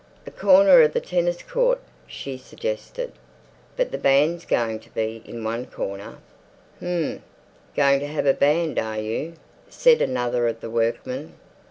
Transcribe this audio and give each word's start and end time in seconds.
"A 0.25 0.31
corner 0.31 0.81
of 0.81 0.93
the 0.93 0.99
tennis 0.99 1.43
court," 1.43 1.79
she 2.07 2.35
suggested. 2.35 3.11
"But 3.77 3.91
the 3.91 3.99
band's 3.99 4.45
going 4.45 4.79
to 4.79 4.89
be 4.89 5.21
in 5.27 5.43
one 5.43 5.67
corner." 5.67 6.17
"H'm, 6.81 7.21
going 7.75 7.99
to 7.99 8.07
have 8.07 8.25
a 8.25 8.33
band, 8.33 8.79
are 8.79 8.97
you?" 8.97 9.33
said 9.69 10.01
another 10.01 10.47
of 10.47 10.59
the 10.59 10.71
workmen. 10.71 11.35